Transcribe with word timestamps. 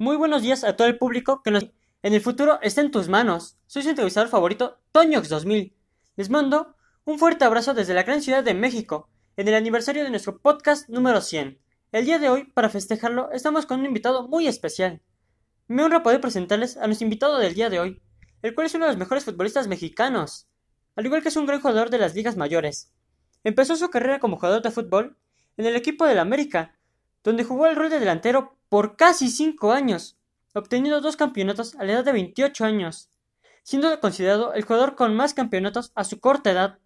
Muy 0.00 0.16
buenos 0.16 0.42
días 0.42 0.62
a 0.62 0.76
todo 0.76 0.86
el 0.86 0.96
público 0.96 1.42
que 1.42 1.50
nos... 1.50 1.66
En 2.04 2.14
el 2.14 2.20
futuro 2.20 2.60
está 2.62 2.82
en 2.82 2.92
tus 2.92 3.08
manos. 3.08 3.58
Soy 3.66 3.82
su 3.82 3.88
entrevistador 3.88 4.30
favorito, 4.30 4.78
Toñox2000. 4.94 5.72
Les 6.14 6.30
mando 6.30 6.76
un 7.04 7.18
fuerte 7.18 7.44
abrazo 7.44 7.74
desde 7.74 7.94
la 7.94 8.04
gran 8.04 8.22
ciudad 8.22 8.44
de 8.44 8.54
México, 8.54 9.08
en 9.36 9.48
el 9.48 9.56
aniversario 9.56 10.04
de 10.04 10.10
nuestro 10.10 10.38
podcast 10.38 10.88
número 10.88 11.20
100. 11.20 11.58
El 11.90 12.04
día 12.04 12.20
de 12.20 12.28
hoy, 12.28 12.44
para 12.44 12.68
festejarlo, 12.68 13.32
estamos 13.32 13.66
con 13.66 13.80
un 13.80 13.86
invitado 13.86 14.28
muy 14.28 14.46
especial. 14.46 15.02
Me 15.66 15.82
honra 15.82 16.04
poder 16.04 16.20
presentarles 16.20 16.76
a 16.76 16.86
nuestro 16.86 17.06
invitado 17.06 17.36
del 17.38 17.54
día 17.54 17.68
de 17.68 17.80
hoy, 17.80 18.00
el 18.42 18.54
cual 18.54 18.68
es 18.68 18.76
uno 18.76 18.84
de 18.84 18.92
los 18.92 18.98
mejores 18.98 19.24
futbolistas 19.24 19.66
mexicanos, 19.66 20.46
al 20.94 21.06
igual 21.06 21.22
que 21.22 21.30
es 21.30 21.36
un 21.36 21.46
gran 21.46 21.60
jugador 21.60 21.90
de 21.90 21.98
las 21.98 22.14
ligas 22.14 22.36
mayores. 22.36 22.92
Empezó 23.42 23.74
su 23.74 23.90
carrera 23.90 24.20
como 24.20 24.36
jugador 24.36 24.62
de 24.62 24.70
fútbol 24.70 25.18
en 25.56 25.66
el 25.66 25.74
equipo 25.74 26.06
del 26.06 26.20
América, 26.20 26.77
donde 27.28 27.44
jugó 27.44 27.66
el 27.66 27.76
rol 27.76 27.90
de 27.90 28.00
delantero 28.00 28.56
por 28.70 28.96
casi 28.96 29.28
cinco 29.28 29.72
años, 29.72 30.16
obteniendo 30.54 31.02
dos 31.02 31.18
campeonatos 31.18 31.74
a 31.74 31.84
la 31.84 31.92
edad 31.92 32.04
de 32.06 32.12
28 32.12 32.64
años, 32.64 33.10
siendo 33.62 34.00
considerado 34.00 34.54
el 34.54 34.62
jugador 34.62 34.94
con 34.94 35.14
más 35.14 35.34
campeonatos 35.34 35.92
a 35.94 36.04
su 36.04 36.20
corta 36.20 36.52
edad. 36.52 36.78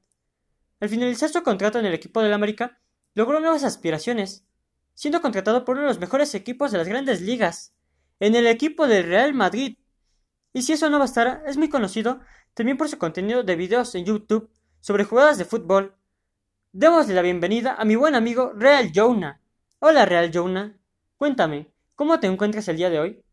Al 0.81 0.89
finalizar 0.89 1.29
su 1.29 1.45
contrato 1.45 1.79
en 1.79 1.87
el 1.87 1.95
equipo 1.95 2.21
del 2.23 2.33
América, 2.33 2.81
logró 3.15 3.39
nuevas 3.39 3.63
aspiraciones, 3.63 4.45
siendo 4.95 5.23
contratado 5.23 5.65
por 5.65 5.77
uno 5.77 5.83
de 5.83 5.91
los 5.91 6.01
mejores 6.01 6.35
equipos 6.35 6.73
de 6.73 6.79
las 6.79 6.89
grandes 6.89 7.21
ligas, 7.21 7.73
en 8.19 8.35
el 8.35 8.49
equipo 8.49 8.89
del 8.89 9.05
Real 9.05 9.35
Madrid. 9.35 9.79
Y 10.53 10.63
si 10.63 10.73
eso 10.73 10.91
no 10.91 10.99
bastara, 10.99 11.45
es 11.47 11.57
muy 11.57 11.69
conocido 11.69 12.19
también 12.55 12.77
por 12.77 12.89
su 12.89 12.99
contenido 12.99 13.45
de 13.45 13.55
videos 13.55 13.95
en 13.95 14.07
YouTube 14.07 14.51
sobre 14.81 15.05
jugadas 15.05 15.39
de 15.39 15.45
fútbol. 15.45 15.95
Démosle 16.73 17.15
la 17.15 17.23
bienvenida 17.23 17.77
a 17.77 17.85
mi 17.85 17.95
buen 17.95 18.17
amigo 18.17 18.53
Real 18.57 18.91
Jonah. 18.93 19.42
Hola 19.85 20.05
Real 20.05 20.31
Jonah, 20.33 20.79
cuéntame, 21.17 21.75
¿cómo 21.97 22.21
te 22.21 22.29
encuentras 22.29 22.69
el 22.69 22.77
día 22.77 22.89
de 22.89 23.01
hoy? 23.01 23.25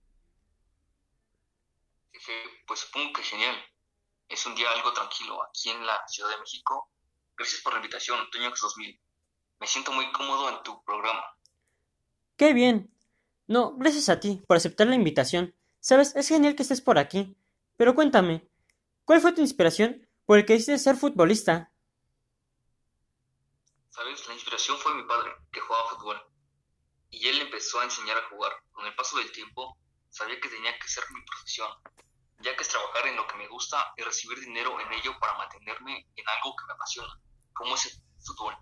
Pues 2.65 2.79
supongo 2.79 3.13
que 3.13 3.21
genial. 3.21 3.55
Es 4.27 4.43
un 4.47 4.55
día 4.55 4.65
algo 4.71 4.91
tranquilo 4.91 5.43
aquí 5.43 5.69
en 5.69 5.85
la 5.85 6.01
Ciudad 6.07 6.31
de 6.31 6.39
México. 6.39 6.89
Gracias 7.37 7.61
por 7.61 7.73
la 7.73 7.77
invitación, 7.77 8.17
Toñox 8.31 8.61
2000. 8.61 8.99
Me 9.59 9.67
siento 9.67 9.91
muy 9.91 10.11
cómodo 10.11 10.49
en 10.49 10.63
tu 10.63 10.83
programa. 10.83 11.23
Qué 12.35 12.53
bien. 12.53 12.91
No, 13.45 13.75
gracias 13.75 14.09
a 14.09 14.19
ti 14.19 14.41
por 14.47 14.57
aceptar 14.57 14.87
la 14.87 14.95
invitación. 14.95 15.53
Sabes, 15.79 16.15
es 16.15 16.27
genial 16.29 16.55
que 16.55 16.63
estés 16.63 16.81
por 16.81 16.97
aquí. 16.97 17.37
Pero 17.77 17.93
cuéntame, 17.93 18.49
¿cuál 19.05 19.21
fue 19.21 19.33
tu 19.33 19.41
inspiración 19.41 20.09
por 20.25 20.39
el 20.39 20.45
que 20.45 20.53
decidiste 20.53 20.83
ser 20.83 20.95
futbolista? 20.95 21.71
Sabes, 23.91 24.27
la 24.27 24.33
inspiración 24.33 24.79
fue 24.79 24.95
mi 24.95 25.03
padre, 25.03 25.29
que 25.51 25.59
jugaba 25.59 25.89
fútbol. 25.89 26.28
Y 27.09 27.27
él 27.27 27.41
empezó 27.41 27.79
a 27.79 27.83
enseñar 27.83 28.17
a 28.17 28.29
jugar. 28.29 28.51
Con 28.71 28.85
el 28.85 28.95
paso 28.95 29.17
del 29.17 29.31
tiempo, 29.31 29.77
sabía 30.09 30.39
que 30.39 30.49
tenía 30.49 30.77
que 30.77 30.87
ser 30.87 31.03
mi 31.13 31.21
profesión, 31.23 31.69
ya 32.39 32.55
que 32.55 32.63
es 32.63 32.69
trabajar 32.69 33.07
en 33.07 33.15
lo 33.15 33.27
que 33.27 33.35
me 33.37 33.47
gusta 33.47 33.93
y 33.97 34.01
recibir 34.03 34.39
dinero 34.39 34.79
en 34.79 34.91
ello 34.93 35.17
para 35.19 35.37
mantenerme 35.37 36.07
en 36.15 36.29
algo 36.29 36.55
que 36.55 36.65
me 36.65 36.73
apasiona, 36.73 37.19
como 37.53 37.75
es 37.75 37.85
el 37.85 37.91
fútbol. 38.25 38.55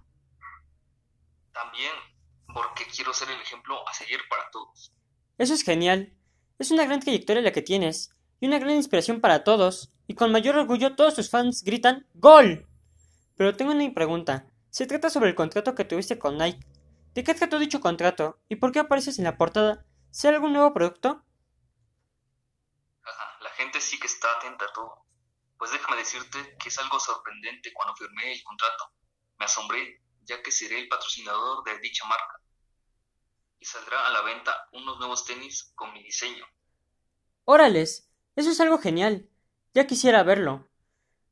También 1.53 1.93
porque 2.53 2.85
quiero 2.85 3.13
ser 3.13 3.29
el 3.29 3.41
ejemplo 3.41 3.87
a 3.87 3.93
seguir 3.93 4.19
para 4.29 4.49
todos. 4.51 4.93
Eso 5.37 5.53
es 5.53 5.63
genial. 5.63 6.13
Es 6.57 6.71
una 6.71 6.85
gran 6.85 6.99
trayectoria 6.99 7.43
la 7.43 7.51
que 7.51 7.61
tienes, 7.61 8.15
y 8.39 8.47
una 8.47 8.59
gran 8.59 8.75
inspiración 8.75 9.21
para 9.21 9.43
todos, 9.43 9.91
y 10.07 10.15
con 10.15 10.31
mayor 10.31 10.57
orgullo 10.57 10.95
todos 10.95 11.15
tus 11.15 11.29
fans 11.29 11.63
gritan 11.63 12.07
¡Gol! 12.13 12.67
Pero 13.35 13.55
tengo 13.55 13.71
una 13.71 13.93
pregunta. 13.93 14.47
Se 14.69 14.87
trata 14.87 15.09
sobre 15.09 15.29
el 15.29 15.35
contrato 15.35 15.75
que 15.75 15.85
tuviste 15.85 16.17
con 16.17 16.37
Nike. 16.37 16.65
¿De 17.17 17.23
qué 17.23 17.33
trató 17.33 17.57
dicho 17.57 17.81
contrato? 17.81 18.39
¿Y 18.47 18.57
por 18.57 18.71
qué 18.71 18.77
apareces 18.77 19.17
en 19.17 19.23
la 19.23 19.37
portada? 19.37 19.83
¿Será 20.11 20.35
algún 20.35 20.53
nuevo 20.53 20.71
producto? 20.71 21.25
Ajá, 23.01 23.37
la 23.41 23.49
gente 23.55 23.81
sí 23.81 23.99
que 23.99 24.05
está 24.05 24.27
atenta 24.37 24.65
a 24.65 24.71
todo. 24.71 25.03
Pues 25.57 25.71
déjame 25.71 25.97
decirte 25.97 26.37
que 26.61 26.69
es 26.69 26.77
algo 26.77 26.99
sorprendente 26.99 27.73
cuando 27.73 27.95
firmé 27.95 28.33
el 28.33 28.43
contrato. 28.43 28.93
Me 29.39 29.45
asombré, 29.45 29.99
ya 30.25 30.43
que 30.43 30.51
seré 30.51 30.79
el 30.79 30.87
patrocinador 30.89 31.63
de 31.63 31.79
dicha 31.79 32.05
marca. 32.05 32.39
Y 33.57 33.65
saldrá 33.65 34.05
a 34.05 34.11
la 34.11 34.21
venta 34.21 34.67
unos 34.73 34.99
nuevos 34.99 35.25
tenis 35.25 35.71
con 35.73 35.91
mi 35.93 36.03
diseño. 36.03 36.45
Órales, 37.45 38.11
eso 38.35 38.51
es 38.51 38.61
algo 38.61 38.77
genial. 38.77 39.27
Ya 39.73 39.87
quisiera 39.87 40.21
verlo. 40.21 40.69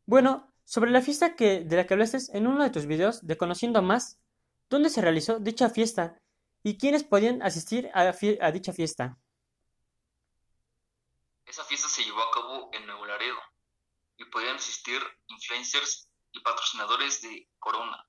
Bueno, 0.08 0.52
sobre 0.64 0.90
la 0.90 1.04
fiesta 1.04 1.36
que, 1.36 1.60
de 1.60 1.76
la 1.76 1.86
que 1.86 1.94
hablaste 1.94 2.18
en 2.36 2.48
uno 2.48 2.64
de 2.64 2.72
tus 2.72 2.88
videos 2.88 3.28
de 3.28 3.38
Conociendo 3.38 3.84
Más, 3.84 4.20
¿dónde 4.70 4.90
se 4.90 5.02
realizó 5.02 5.40
dicha 5.40 5.70
fiesta? 5.70 6.20
¿Y 6.64 6.78
quiénes 6.78 7.04
podían 7.04 7.42
asistir 7.42 7.90
a, 7.94 8.02
a 8.42 8.52
dicha 8.52 8.74
fiesta? 8.74 9.18
Esa 11.46 11.64
fiesta 11.64 11.88
se 11.88 12.04
llevó 12.04 12.22
a 12.22 12.32
cabo 12.32 12.70
en 12.74 12.88
Nuevo 12.88 13.06
Laredo 13.06 13.38
y 14.18 14.26
podían 14.26 14.56
asistir 14.56 15.00
influencers 15.28 16.10
y 16.32 16.40
patrocinadores 16.42 17.22
de 17.22 17.48
Corona. 17.60 18.06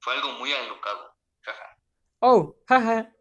Fue 0.00 0.14
algo 0.14 0.32
muy 0.32 0.52
alocado. 0.52 1.14
Jaja. 1.40 1.78
Oh, 2.18 2.56
jaja. 2.66 3.14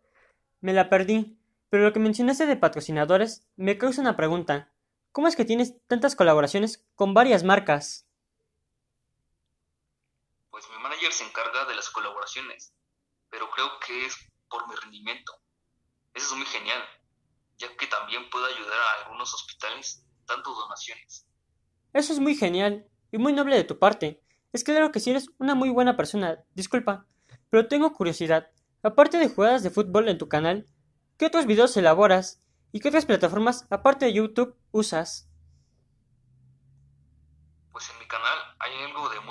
Me 0.62 0.74
la 0.74 0.90
perdí. 0.90 1.40
Pero 1.70 1.84
lo 1.84 1.94
que 1.94 2.00
mencionaste 2.00 2.48
de 2.48 2.58
patrocinadores 2.58 3.48
me 3.56 3.78
causa 3.78 4.02
una 4.02 4.18
pregunta. 4.18 4.74
¿Cómo 5.12 5.28
es 5.28 5.36
que 5.36 5.46
tienes 5.46 5.76
tantas 5.88 6.16
colaboraciones 6.16 6.86
con 6.96 7.14
varias 7.14 7.44
marcas? 7.44 8.09
Pues 10.60 10.72
mi 10.72 10.84
manager 10.84 11.14
se 11.14 11.24
encarga 11.24 11.64
de 11.68 11.76
las 11.76 11.90
colaboraciones, 11.90 12.74
pero 13.30 13.50
creo 13.50 13.80
que 13.80 14.06
es 14.06 14.18
por 14.50 14.68
mi 14.68 14.76
rendimiento. 14.76 15.32
Eso 16.14 16.34
es 16.34 16.38
muy 16.38 16.46
genial, 16.48 16.84
ya 17.58 17.74
que 17.78 17.88
también 17.88 18.30
puedo 18.30 18.46
ayudar 18.46 18.78
a 18.78 19.04
algunos 19.06 19.34
hospitales 19.34 20.06
dando 20.28 20.54
donaciones. 20.54 21.26
Eso 21.94 22.12
es 22.12 22.20
muy 22.20 22.36
genial 22.36 22.86
y 23.10 23.20
muy 23.20 23.32
noble 23.32 23.56
de 23.56 23.64
tu 23.64 23.80
parte. 23.80 24.22
Es 24.52 24.66
claro 24.66 24.92
que 24.92 25.00
si 25.00 25.12
eres 25.12 25.30
una 25.38 25.56
muy 25.56 25.70
buena 25.70 25.96
persona, 25.96 26.44
disculpa, 26.56 27.06
pero 27.50 27.70
tengo 27.70 27.94
curiosidad. 27.94 28.52
Aparte 28.84 29.18
de 29.18 29.30
jugadas 29.30 29.64
de 29.64 29.70
fútbol 29.70 30.10
en 30.10 30.18
tu 30.18 30.28
canal, 30.28 30.68
¿qué 31.18 31.28
otros 31.28 31.46
videos 31.46 31.78
elaboras? 31.78 32.44
¿Y 32.74 32.82
qué 32.82 32.90
otras 32.90 33.06
plataformas, 33.06 33.66
aparte 33.70 34.08
de 34.08 34.14
YouTube, 34.14 34.58
usas? 34.72 35.32
Pues 37.72 37.90
en 37.92 38.00
mi 38.00 38.08
canal 38.10 38.38
hay 38.60 38.74
algo 38.84 39.08
de 39.08 39.22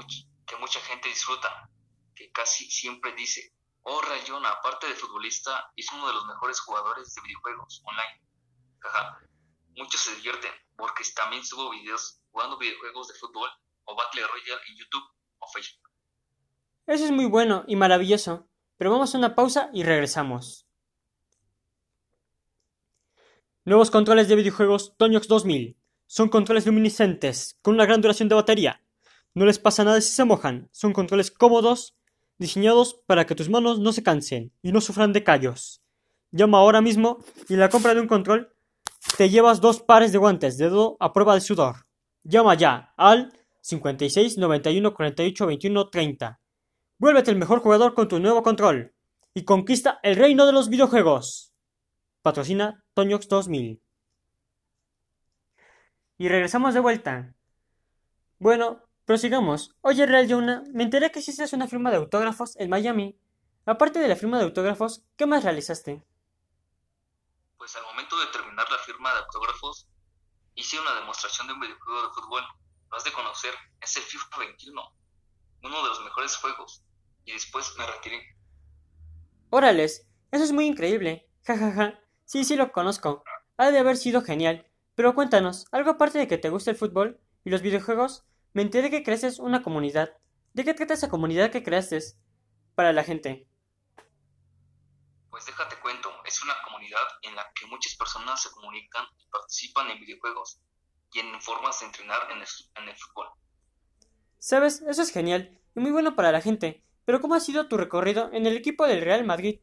que 0.48 0.56
mucha 0.56 0.80
gente 0.80 1.08
disfruta, 1.08 1.70
que 2.14 2.30
casi 2.32 2.70
siempre 2.70 3.12
dice, 3.12 3.52
oh 3.82 4.00
Rayón, 4.00 4.44
aparte 4.46 4.88
de 4.88 4.94
futbolista, 4.94 5.70
es 5.76 5.90
uno 5.92 6.08
de 6.08 6.14
los 6.14 6.26
mejores 6.26 6.58
jugadores 6.60 7.14
de 7.14 7.22
videojuegos 7.22 7.82
online. 7.84 8.22
Muchos 9.76 10.00
se 10.00 10.14
divierten 10.16 10.50
porque 10.76 11.04
también 11.14 11.44
subo 11.44 11.70
videos 11.70 12.20
jugando 12.30 12.58
videojuegos 12.58 13.08
de 13.08 13.14
fútbol 13.14 13.48
o 13.84 13.94
Battle 13.94 14.26
Royale 14.26 14.60
en 14.68 14.76
YouTube 14.76 15.04
o 15.38 15.48
Facebook. 15.52 15.88
Eso 16.86 17.04
es 17.04 17.10
muy 17.10 17.26
bueno 17.26 17.64
y 17.68 17.76
maravilloso, 17.76 18.48
pero 18.76 18.90
vamos 18.90 19.14
a 19.14 19.18
una 19.18 19.34
pausa 19.34 19.70
y 19.72 19.82
regresamos. 19.82 20.66
Nuevos 23.64 23.90
controles 23.90 24.28
de 24.28 24.36
videojuegos 24.36 24.96
Toñox 24.96 25.28
2000. 25.28 25.76
Son 26.06 26.30
controles 26.30 26.64
luminiscentes, 26.64 27.58
con 27.60 27.74
una 27.74 27.84
gran 27.84 28.00
duración 28.00 28.30
de 28.30 28.34
batería. 28.34 28.82
No 29.34 29.44
les 29.44 29.58
pasa 29.58 29.84
nada 29.84 30.00
si 30.00 30.12
se 30.12 30.24
mojan. 30.24 30.68
Son 30.72 30.92
controles 30.92 31.30
cómodos, 31.30 31.96
diseñados 32.38 33.02
para 33.06 33.26
que 33.26 33.34
tus 33.34 33.48
manos 33.48 33.78
no 33.78 33.92
se 33.92 34.02
cansen 34.02 34.52
y 34.62 34.72
no 34.72 34.80
sufran 34.80 35.12
de 35.12 35.24
callos. 35.24 35.82
Llama 36.30 36.58
ahora 36.58 36.80
mismo 36.80 37.24
y 37.48 37.54
en 37.54 37.60
la 37.60 37.68
compra 37.68 37.94
de 37.94 38.00
un 38.00 38.08
control 38.08 38.54
te 39.16 39.30
llevas 39.30 39.60
dos 39.60 39.80
pares 39.80 40.12
de 40.12 40.18
guantes 40.18 40.58
de 40.58 40.66
dedo 40.66 40.96
a 41.00 41.12
prueba 41.12 41.34
de 41.34 41.40
sudor. 41.40 41.86
Llama 42.22 42.54
ya 42.54 42.92
al 42.96 43.32
56 43.60 44.38
91 44.38 44.94
48 44.94 45.46
21 45.46 45.88
30. 45.88 46.40
Vuélvete 46.98 47.30
el 47.30 47.36
mejor 47.36 47.60
jugador 47.60 47.94
con 47.94 48.08
tu 48.08 48.18
nuevo 48.18 48.42
control 48.42 48.94
y 49.34 49.44
conquista 49.44 50.00
el 50.02 50.16
reino 50.16 50.46
de 50.46 50.52
los 50.52 50.68
videojuegos. 50.68 51.52
Patrocina 52.22 52.84
Toñox 52.94 53.28
2000. 53.28 53.80
Y 56.18 56.28
regresamos 56.28 56.74
de 56.74 56.80
vuelta. 56.80 57.34
Bueno, 58.38 58.87
prosigamos. 59.08 59.74
Oye, 59.80 60.04
Real 60.04 60.28
Jonah, 60.28 60.62
me 60.74 60.82
enteré 60.82 61.10
que 61.10 61.20
hiciste 61.20 61.56
una 61.56 61.66
firma 61.66 61.90
de 61.90 61.96
autógrafos 61.96 62.54
en 62.56 62.68
Miami. 62.68 63.18
Aparte 63.64 64.00
de 64.00 64.06
la 64.06 64.16
firma 64.16 64.36
de 64.36 64.44
autógrafos, 64.44 65.02
¿qué 65.16 65.24
más 65.24 65.44
realizaste? 65.44 66.04
Pues 67.56 67.74
al 67.76 67.84
momento 67.84 68.20
de 68.20 68.26
terminar 68.26 68.70
la 68.70 68.76
firma 68.76 69.10
de 69.14 69.20
autógrafos, 69.20 69.88
hice 70.56 70.78
una 70.78 70.94
demostración 70.96 71.46
de 71.46 71.54
un 71.54 71.60
videojuego 71.60 72.02
de 72.02 72.08
fútbol. 72.12 72.42
Lo 72.90 72.96
has 72.98 73.04
de 73.04 73.12
conocer, 73.12 73.54
es 73.80 73.96
el 73.96 74.02
FIFA 74.02 74.40
21, 74.40 74.94
uno 75.62 75.82
de 75.82 75.88
los 75.88 76.04
mejores 76.04 76.36
juegos. 76.36 76.84
Y 77.24 77.32
después 77.32 77.72
me 77.78 77.86
retiré. 77.86 78.36
Órales, 79.48 80.06
eso 80.32 80.44
es 80.44 80.52
muy 80.52 80.66
increíble. 80.66 81.30
Ja, 81.46 81.56
ja, 81.56 81.72
ja. 81.72 81.98
Sí, 82.26 82.44
sí 82.44 82.56
lo 82.56 82.72
conozco. 82.72 83.24
Ha 83.56 83.70
de 83.70 83.78
haber 83.78 83.96
sido 83.96 84.20
genial. 84.20 84.70
Pero 84.94 85.14
cuéntanos, 85.14 85.64
algo 85.72 85.92
aparte 85.92 86.18
de 86.18 86.28
que 86.28 86.36
te 86.36 86.50
gusta 86.50 86.70
el 86.70 86.76
fútbol 86.76 87.18
y 87.42 87.48
los 87.48 87.62
videojuegos, 87.62 88.27
me 88.52 88.62
enteré 88.62 88.90
que 88.90 89.02
creces 89.02 89.38
una 89.38 89.62
comunidad. 89.62 90.16
¿De 90.52 90.64
qué 90.64 90.74
trata 90.74 90.94
esa 90.94 91.08
comunidad 91.08 91.50
que 91.50 91.62
creaste 91.62 91.98
para 92.74 92.92
la 92.92 93.04
gente? 93.04 93.46
Pues 95.30 95.44
déjate 95.46 95.76
cuento, 95.80 96.10
es 96.24 96.42
una 96.42 96.54
comunidad 96.64 97.06
en 97.22 97.36
la 97.36 97.50
que 97.54 97.66
muchas 97.66 97.94
personas 97.96 98.42
se 98.42 98.50
comunican 98.50 99.04
y 99.18 99.26
participan 99.28 99.90
en 99.90 100.00
videojuegos 100.00 100.60
y 101.12 101.20
en 101.20 101.40
formas 101.40 101.78
de 101.80 101.86
entrenar 101.86 102.30
en 102.30 102.88
el, 102.88 102.96
fútbol. 102.96 103.28
Sabes, 104.38 104.80
eso 104.82 105.02
es 105.02 105.12
genial 105.12 105.60
y 105.76 105.80
muy 105.80 105.90
bueno 105.90 106.16
para 106.16 106.32
la 106.32 106.40
gente, 106.40 106.82
pero 107.04 107.20
¿cómo 107.20 107.34
ha 107.34 107.40
sido 107.40 107.68
tu 107.68 107.76
recorrido 107.76 108.30
en 108.32 108.46
el 108.46 108.56
equipo 108.56 108.86
del 108.86 109.02
Real 109.02 109.24
Madrid? 109.24 109.60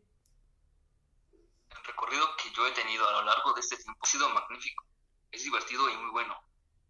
El 1.70 1.84
recorrido 1.84 2.26
que 2.38 2.52
yo 2.52 2.66
he 2.68 2.72
tenido 2.72 3.08
a 3.08 3.12
lo 3.14 3.24
largo 3.24 3.54
de 3.54 3.62
este 3.62 3.78
tiempo 3.78 4.00
ha 4.02 4.08
sido 4.08 4.30
magnífico, 4.30 4.86
es 5.32 5.44
divertido 5.44 5.90
y 5.90 5.98
muy 5.98 6.12
bueno, 6.12 6.36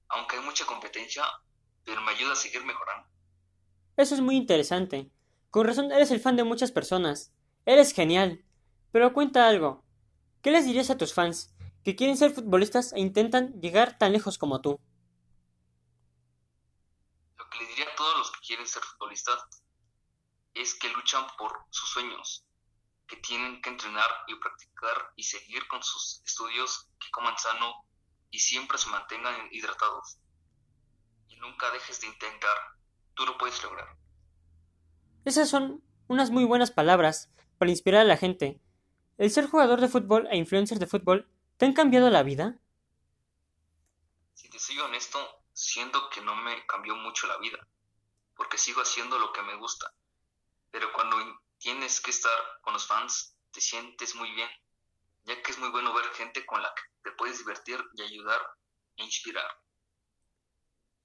aunque 0.09 0.37
hay 0.37 0.43
mucha 0.43 0.65
competencia, 0.65 1.23
pero 1.85 2.01
me 2.01 2.11
ayuda 2.11 2.33
a 2.33 2.35
seguir 2.35 2.63
mejorando. 2.65 3.07
Eso 3.95 4.15
es 4.15 4.21
muy 4.21 4.35
interesante. 4.35 5.09
Con 5.49 5.65
razón 5.65 5.91
eres 5.91 6.11
el 6.11 6.19
fan 6.19 6.35
de 6.35 6.43
muchas 6.43 6.71
personas. 6.71 7.33
Eres 7.65 7.93
genial. 7.93 8.43
Pero 8.91 9.13
cuenta 9.13 9.47
algo. 9.47 9.85
¿Qué 10.41 10.51
les 10.51 10.65
dirías 10.65 10.89
a 10.89 10.97
tus 10.97 11.13
fans 11.13 11.55
que 11.83 11.95
quieren 11.95 12.17
ser 12.17 12.31
futbolistas 12.31 12.93
e 12.93 12.99
intentan 12.99 13.59
llegar 13.61 13.97
tan 13.97 14.11
lejos 14.11 14.37
como 14.37 14.61
tú? 14.61 14.79
Lo 17.37 17.49
que 17.49 17.59
le 17.59 17.67
diría 17.67 17.85
a 17.85 17.95
todos 17.95 18.17
los 18.17 18.31
que 18.31 18.39
quieren 18.47 18.67
ser 18.67 18.83
futbolistas 18.83 19.39
es 20.53 20.75
que 20.75 20.89
luchan 20.89 21.25
por 21.37 21.51
sus 21.69 21.89
sueños, 21.89 22.45
que 23.07 23.17
tienen 23.17 23.61
que 23.61 23.69
entrenar 23.69 24.09
y 24.27 24.35
practicar 24.35 25.13
y 25.15 25.23
seguir 25.23 25.67
con 25.67 25.83
sus 25.83 26.21
estudios, 26.25 26.89
que 26.99 27.11
coman 27.11 27.37
sano 27.37 27.85
y 28.31 28.39
siempre 28.39 28.77
se 28.77 28.89
mantengan 28.89 29.47
hidratados. 29.51 30.17
Y 31.35 31.39
nunca 31.39 31.69
dejes 31.71 31.99
de 32.01 32.07
intentar, 32.07 32.57
tú 33.13 33.25
lo 33.25 33.37
puedes 33.37 33.61
lograr. 33.63 33.97
Esas 35.25 35.49
son 35.49 35.83
unas 36.07 36.31
muy 36.31 36.45
buenas 36.45 36.71
palabras 36.71 37.31
para 37.57 37.71
inspirar 37.71 38.01
a 38.01 38.05
la 38.05 38.17
gente 38.17 38.61
¿El 39.17 39.31
ser 39.31 39.47
jugador 39.47 39.79
de 39.79 39.87
fútbol 39.87 40.27
e 40.29 40.35
influencer 40.35 40.77
de 40.77 40.87
fútbol 40.87 41.25
te 41.57 41.65
han 41.65 41.73
cambiado 41.73 42.09
la 42.09 42.21
vida? 42.21 42.59
Si 44.33 44.49
te 44.49 44.59
soy 44.59 44.77
honesto, 44.79 45.17
siento 45.53 46.09
que 46.09 46.19
no 46.19 46.35
me 46.35 46.65
cambió 46.65 46.95
mucho 46.97 47.25
la 47.27 47.37
vida, 47.37 47.65
porque 48.35 48.57
sigo 48.57 48.81
haciendo 48.81 49.17
lo 49.17 49.31
que 49.31 49.41
me 49.41 49.55
gusta. 49.55 49.93
Pero 50.69 50.91
cuando 50.91 51.15
tienes 51.57 52.01
que 52.01 52.11
estar 52.11 52.37
con 52.61 52.73
los 52.73 52.85
fans, 52.85 53.37
te 53.51 53.61
sientes 53.61 54.15
muy 54.15 54.29
bien, 54.33 54.49
ya 55.23 55.41
que 55.41 55.51
es 55.53 55.59
muy 55.59 55.69
bueno 55.69 55.93
ver 55.93 56.05
gente 56.07 56.45
con 56.45 56.61
la 56.61 56.73
que 56.75 57.09
te 57.09 57.15
puedes 57.15 57.37
divertir 57.37 57.81
y 57.93 58.01
ayudar 58.01 58.41
e 58.97 59.05
inspirar. 59.05 59.45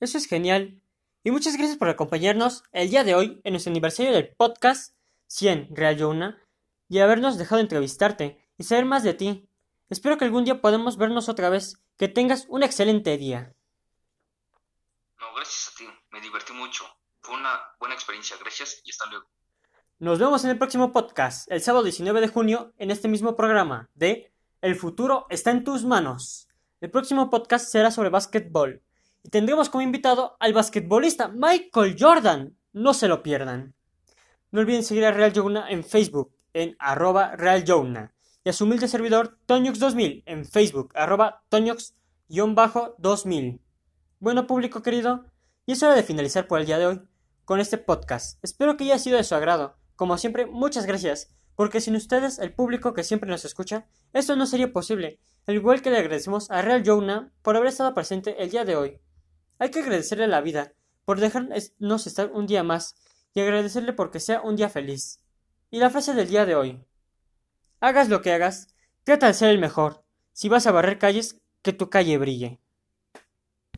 Eso 0.01 0.17
es 0.17 0.27
genial. 0.27 0.81
Y 1.25 1.31
muchas 1.31 1.59
gracias 1.59 1.77
por 1.77 1.91
acompañarnos 1.91 2.65
el 2.73 2.89
día 2.89 3.05
de 3.05 3.15
hoy 3.15 3.39
en 3.45 3.53
nuestro 3.53 3.71
aniversario 3.71 4.13
del 4.13 4.35
podcast 4.35 4.97
100 5.27 5.69
Real 5.77 5.99
Yona 5.99 6.43
y 6.89 7.01
habernos 7.01 7.37
dejado 7.37 7.61
entrevistarte 7.61 8.43
y 8.57 8.65
saber 8.65 8.87
más 8.87 9.03
de 9.03 9.13
ti. 9.13 9.47
Espero 9.91 10.17
que 10.17 10.25
algún 10.25 10.47
día 10.47 10.63
podamos 10.63 10.97
vernos 10.97 11.29
otra 11.29 11.51
vez. 11.51 11.83
Que 11.99 12.09
tengas 12.09 12.47
un 12.49 12.63
excelente 12.63 13.19
día. 13.19 13.55
No, 15.21 15.35
gracias 15.35 15.75
a 15.75 15.77
ti. 15.77 15.87
Me 16.13 16.23
divertí 16.23 16.55
mucho. 16.55 16.87
Fue 17.21 17.35
una 17.35 17.61
buena 17.79 17.95
experiencia. 17.95 18.39
Gracias 18.41 18.81
y 18.83 18.91
hasta 18.91 19.05
luego. 19.11 19.27
Nos 19.99 20.19
vemos 20.19 20.43
en 20.45 20.51
el 20.51 20.57
próximo 20.57 20.93
podcast, 20.95 21.53
el 21.53 21.61
sábado 21.61 21.85
19 21.85 22.23
de 22.23 22.29
junio, 22.29 22.73
en 22.79 22.91
este 22.91 23.07
mismo 23.07 23.37
programa 23.37 23.91
de 23.93 24.33
El 24.63 24.77
futuro 24.77 25.27
está 25.29 25.51
en 25.51 25.63
tus 25.63 25.85
manos. 25.85 26.49
El 26.81 26.91
próximo 26.91 27.29
podcast 27.29 27.69
será 27.69 27.91
sobre 27.91 28.09
básquetbol 28.09 28.83
y 29.23 29.31
tendremos 29.31 29.69
como 29.69 29.83
invitado 29.83 30.37
al 30.41 30.53
basquetbolista 30.53 31.29
Michael 31.29 31.97
Jordan. 31.99 32.57
No 32.73 32.95
se 32.95 33.09
lo 33.09 33.23
pierdan. 33.23 33.75
No 34.51 34.61
olviden 34.61 34.83
seguir 34.83 35.05
a 35.05 35.13
Real 35.13 35.33
Yoguna 35.33 35.71
en 35.71 35.85
Facebook, 35.85 36.33
en 36.53 36.77
arroba 36.79 37.37
realjouna 37.37 38.13
y 38.45 38.49
a 38.49 38.53
su 38.53 38.65
humilde 38.65 38.89
servidor 38.89 39.39
Toñox2000 39.47 40.25
en 40.27 40.45
Facebook 40.47 40.91
arroba 40.95 41.43
Toñox-2000. 41.51 43.61
Bueno 44.19 44.47
público 44.47 44.83
querido, 44.83 45.25
y 45.67 45.73
es 45.73 45.83
hora 45.83 45.95
de 45.95 46.03
finalizar 46.03 46.47
por 46.47 46.61
el 46.61 46.67
día 46.67 46.79
de 46.79 46.87
hoy 46.87 47.01
con 47.45 47.61
este 47.61 47.79
podcast. 47.79 48.39
Espero 48.43 48.77
que 48.77 48.85
haya 48.85 48.99
sido 48.99 49.17
de 49.17 49.25
su 49.25 49.35
agrado. 49.35 49.77
Como 49.97 50.17
siempre, 50.17 50.47
muchas 50.47 50.87
gracias, 50.87 51.35
porque 51.55 51.81
sin 51.81 51.97
ustedes, 51.97 52.39
el 52.39 52.55
público 52.55 52.95
que 52.95 53.05
siempre 53.05 53.29
nos 53.29 53.45
escucha, 53.45 53.87
esto 54.13 54.37
no 54.37 54.47
sería 54.47 54.73
posible, 54.73 55.21
al 55.47 55.57
igual 55.57 55.83
que 55.83 55.91
le 55.91 55.99
agradecemos 55.99 56.51
a 56.51 56.63
Real 56.63 56.83
Jouna 56.85 57.33
por 57.43 57.57
haber 57.57 57.69
estado 57.69 57.93
presente 57.95 58.43
el 58.43 58.51
día 58.51 58.65
de 58.65 58.77
hoy. 58.77 59.01
Hay 59.61 59.71
que 59.71 59.81
agradecerle 59.81 60.27
la 60.27 60.41
vida 60.41 60.73
por 61.05 61.21
dejarnos 61.21 62.07
estar 62.07 62.33
un 62.33 62.47
día 62.47 62.63
más 62.63 62.97
y 63.35 63.41
agradecerle 63.41 63.93
porque 63.93 64.19
sea 64.19 64.41
un 64.41 64.57
día 64.57 64.71
feliz. 64.71 65.21
Y 65.71 65.79
la 65.79 65.91
frase 65.91 66.15
del 66.15 66.29
día 66.29 66.47
de 66.47 66.55
hoy. 66.55 66.83
Hagas 67.79 68.09
lo 68.09 68.23
que 68.23 68.33
hagas, 68.33 68.75
trata 69.05 69.27
de 69.27 69.35
ser 69.35 69.51
el 69.51 69.59
mejor. 69.59 70.03
Si 70.33 70.49
vas 70.49 70.67
a 70.67 70.73
barrer 70.73 70.99
calles, 70.99 71.43
que 71.61 71.75
tu 71.75 71.91
calle 71.91 72.17
brille. 72.17 72.59